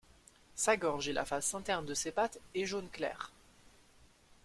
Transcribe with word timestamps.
Sa 0.55 0.77
gorge 0.77 1.09
et 1.09 1.13
la 1.13 1.25
face 1.25 1.53
interne 1.53 1.85
de 1.85 1.93
ses 1.93 2.11
pattes 2.11 2.39
est 2.55 2.65
jaune 2.65 2.89
clair. 2.89 3.31